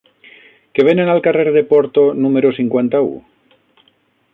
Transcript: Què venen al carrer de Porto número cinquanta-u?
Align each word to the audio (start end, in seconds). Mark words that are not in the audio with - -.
Què 0.79 0.85
venen 0.87 1.11
al 1.15 1.21
carrer 1.27 1.47
de 1.57 1.63
Porto 1.75 2.07
número 2.25 2.53
cinquanta-u? 2.63 3.17